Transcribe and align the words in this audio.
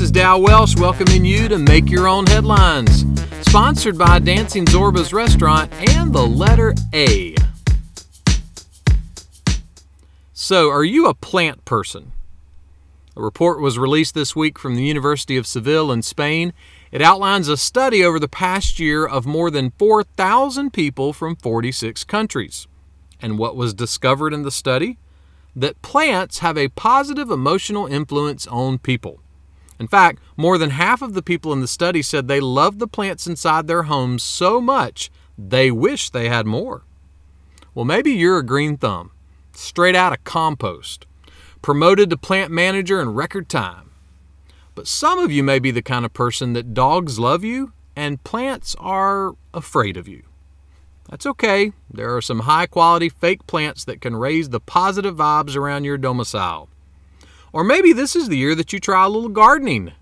is 0.00 0.10
Dow 0.10 0.36
Welsh 0.36 0.74
welcoming 0.74 1.24
you 1.24 1.46
to 1.46 1.58
Make 1.58 1.88
Your 1.88 2.08
Own 2.08 2.26
Headlines, 2.26 3.04
sponsored 3.42 3.96
by 3.96 4.18
Dancing 4.18 4.64
Zorba's 4.64 5.12
Restaurant 5.12 5.72
and 5.92 6.12
the 6.12 6.26
letter 6.26 6.74
A. 6.92 7.36
So, 10.32 10.70
are 10.70 10.82
you 10.82 11.06
a 11.06 11.14
plant 11.14 11.64
person? 11.66 12.10
A 13.14 13.22
report 13.22 13.60
was 13.60 13.78
released 13.78 14.16
this 14.16 14.34
week 14.34 14.58
from 14.58 14.74
the 14.74 14.82
University 14.82 15.36
of 15.36 15.46
Seville 15.46 15.92
in 15.92 16.02
Spain. 16.02 16.52
It 16.90 17.00
outlines 17.00 17.46
a 17.46 17.56
study 17.56 18.02
over 18.02 18.18
the 18.18 18.26
past 18.26 18.80
year 18.80 19.06
of 19.06 19.24
more 19.24 19.52
than 19.52 19.70
4,000 19.78 20.72
people 20.72 21.12
from 21.12 21.36
46 21.36 22.02
countries. 22.02 22.66
And 23.22 23.38
what 23.38 23.54
was 23.54 23.72
discovered 23.72 24.34
in 24.34 24.42
the 24.42 24.50
study? 24.50 24.98
That 25.56 25.80
plants 25.82 26.38
have 26.38 26.56
a 26.56 26.68
positive 26.68 27.30
emotional 27.30 27.86
influence 27.86 28.46
on 28.46 28.78
people. 28.78 29.20
In 29.80 29.88
fact, 29.88 30.20
more 30.36 30.58
than 30.58 30.70
half 30.70 31.02
of 31.02 31.14
the 31.14 31.22
people 31.22 31.52
in 31.52 31.60
the 31.60 31.68
study 31.68 32.02
said 32.02 32.26
they 32.26 32.40
love 32.40 32.78
the 32.78 32.88
plants 32.88 33.26
inside 33.26 33.66
their 33.66 33.84
homes 33.84 34.22
so 34.22 34.60
much 34.60 35.10
they 35.36 35.70
wish 35.70 36.10
they 36.10 36.28
had 36.28 36.46
more. 36.46 36.82
Well, 37.74 37.84
maybe 37.84 38.10
you're 38.12 38.38
a 38.38 38.46
green 38.46 38.76
thumb, 38.76 39.12
straight 39.52 39.94
out 39.94 40.12
of 40.12 40.24
compost 40.24 41.06
promoted 41.62 42.10
to 42.10 42.16
plant 42.16 42.50
manager 42.50 43.00
in 43.00 43.10
record 43.10 43.48
time. 43.48 43.90
But 44.74 44.86
some 44.86 45.18
of 45.18 45.32
you 45.32 45.42
may 45.42 45.58
be 45.58 45.70
the 45.70 45.82
kind 45.82 46.04
of 46.04 46.12
person 46.12 46.52
that 46.52 46.74
dogs 46.74 47.18
love 47.18 47.44
you 47.44 47.72
and 47.96 48.22
plants 48.22 48.76
are 48.78 49.34
afraid 49.52 49.96
of 49.96 50.06
you. 50.06 50.22
That's 51.08 51.26
okay. 51.26 51.72
There 51.90 52.14
are 52.14 52.20
some 52.20 52.40
high 52.40 52.66
quality 52.66 53.08
fake 53.08 53.46
plants 53.46 53.84
that 53.84 54.00
can 54.00 54.16
raise 54.16 54.50
the 54.50 54.60
positive 54.60 55.16
vibes 55.16 55.56
around 55.56 55.84
your 55.84 55.96
domicile. 55.96 56.68
Or 57.52 57.64
maybe 57.64 57.92
this 57.92 58.14
is 58.14 58.28
the 58.28 58.36
year 58.36 58.54
that 58.54 58.72
you 58.72 58.78
try 58.78 59.04
a 59.04 59.08
little 59.08 59.30
gardening. 59.30 59.92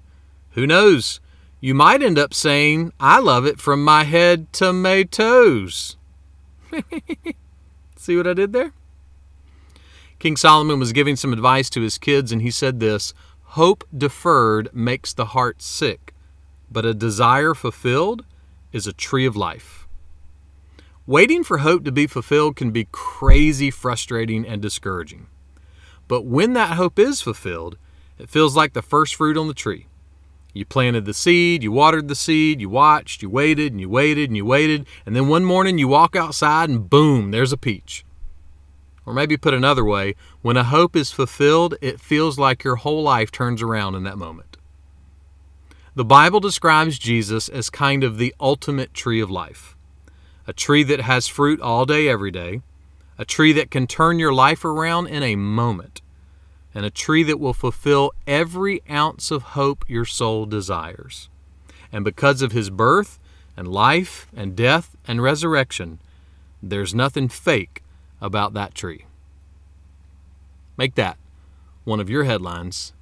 Who 0.53 0.67
knows? 0.67 1.21
You 1.61 1.75
might 1.75 2.03
end 2.03 2.19
up 2.19 2.35
saying, 2.35 2.93
I 2.99 3.21
love 3.21 3.47
it 3.47 3.61
from 3.61 3.85
my 3.85 4.05
head 4.05 4.53
to 4.55 4.73
my 4.73 5.05
toes. 5.05 5.97
See 7.97 8.17
what 8.17 8.27
I 8.27 8.35
did 8.35 8.53
there? 8.53 8.73
King 10.19 10.37
Solomon 10.37 10.81
was 10.81 10.93
giving 10.93 11.15
some 11.15 11.33
advice 11.33 11.71
to 11.71 11.83
his 11.83 11.99
kids, 11.99 12.33
and 12.33 12.43
he 12.43 12.51
said 12.51 12.81
this 12.81 13.15
Hope 13.51 13.85
deferred 13.97 14.69
makes 14.75 15.15
the 15.15 15.27
heart 15.27 15.63
sick, 15.63 16.15
but 16.71 16.85
a 16.85 16.95
desire 16.95 17.55
fulfilled 17.55 18.25
is 18.73 18.87
a 18.87 18.93
tree 18.93 19.25
of 19.25 19.37
life. 19.37 19.86
Waiting 21.09 21.45
for 21.45 21.59
hope 21.59 21.85
to 21.85 21.93
be 21.93 22.09
fulfilled 22.09 22.57
can 22.57 22.73
be 22.73 22.89
crazy 22.91 23.71
frustrating 23.71 24.45
and 24.45 24.61
discouraging. 24.61 25.29
But 26.09 26.25
when 26.25 26.55
that 26.55 26.77
hope 26.77 26.99
is 26.99 27.23
fulfilled, 27.23 27.79
it 28.19 28.29
feels 28.29 28.57
like 28.57 28.73
the 28.73 28.83
first 28.83 29.15
fruit 29.15 29.37
on 29.37 29.47
the 29.47 29.55
tree. 29.55 29.87
You 30.53 30.65
planted 30.65 31.05
the 31.05 31.15
seed, 31.15 31.63
you 31.63 31.71
watered 31.71 32.09
the 32.09 32.17
seed, 32.17 32.61
you 32.61 32.69
watched, 32.69 33.23
you 33.23 33.31
waited, 33.31 33.71
and 33.71 33.81
you 33.81 33.89
waited, 33.89 34.31
and 34.31 34.37
you 34.37 34.45
waited, 34.45 34.85
and 35.05 35.15
then 35.15 35.29
one 35.29 35.45
morning 35.45 35.79
you 35.79 35.87
walk 35.87 36.17
outside 36.17 36.69
and 36.69 36.91
boom, 36.91 37.31
there's 37.31 37.53
a 37.53 37.57
peach. 37.57 38.05
Or 39.05 39.15
maybe 39.15 39.37
put 39.37 39.55
another 39.55 39.85
way, 39.85 40.17
when 40.43 40.57
a 40.57 40.65
hope 40.65 40.97
is 40.97 41.13
fulfilled, 41.13 41.77
it 41.81 42.01
feels 42.01 42.37
like 42.37 42.65
your 42.65 42.77
whole 42.77 43.05
life 43.05 43.31
turns 43.31 43.63
around 43.63 43.95
in 43.95 44.03
that 44.03 44.19
moment. 44.19 44.57
The 45.95 46.05
Bible 46.05 46.41
describes 46.41 46.99
Jesus 46.99 47.49
as 47.49 47.71
kind 47.71 48.03
of 48.03 48.19
the 48.19 48.35
ultimate 48.41 48.93
tree 48.93 49.21
of 49.21 49.31
life 49.31 49.76
a 50.47 50.53
tree 50.53 50.83
that 50.85 51.01
has 51.01 51.27
fruit 51.27 51.61
all 51.61 51.85
day, 51.85 52.09
every 52.09 52.31
day, 52.31 52.63
a 53.19 53.25
tree 53.25 53.53
that 53.53 53.71
can 53.71 53.87
turn 53.87 54.19
your 54.19 54.33
life 54.33 54.65
around 54.65 55.09
in 55.09 55.23
a 55.23 55.37
moment, 55.37 56.03
and 56.75 56.85
a 56.85 56.91
tree 56.91 57.23
that 57.23 57.41
will 57.41 57.55
fulfill 57.55 58.13
every 58.27 58.83
ounce 58.91 59.31
of 59.31 59.43
hope 59.43 59.85
your 59.89 60.05
soul 60.05 60.47
desires. 60.47 61.29
And 61.91 62.05
because 62.05 62.43
of 62.43 62.53
his 62.53 62.71
birth 62.71 63.19
and 63.57 63.67
life 63.67 64.29
and 64.37 64.55
death 64.55 64.97
and 65.07 65.23
resurrection, 65.23 65.99
there's 66.63 66.95
nothing 66.95 67.29
fake 67.29 67.83
about 68.21 68.55
that 68.55 68.75
tree. 68.75 69.07
Make 70.77 70.95
that 70.97 71.17
one 71.85 72.01
of 72.01 72.11
your 72.11 72.25
headlines 72.25 72.93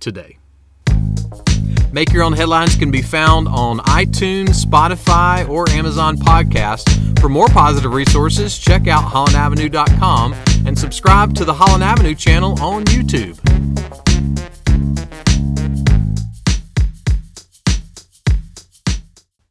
today. 0.00 0.38
Make 1.92 2.12
Your 2.12 2.22
Own 2.22 2.32
Headlines 2.32 2.74
can 2.74 2.90
be 2.90 3.02
found 3.02 3.48
on 3.48 3.78
iTunes, 3.80 4.64
Spotify, 4.64 5.46
or 5.48 5.68
Amazon 5.70 6.16
Podcast. 6.16 7.20
For 7.20 7.28
more 7.28 7.48
positive 7.48 7.92
resources, 7.92 8.58
check 8.58 8.88
out 8.88 9.04
HollandAvenue.com 9.04 10.32
and 10.66 10.78
subscribe 10.78 11.34
to 11.34 11.44
the 11.44 11.52
Holland 11.52 11.84
Avenue 11.84 12.14
channel 12.14 12.60
on 12.62 12.84
YouTube. 12.86 13.38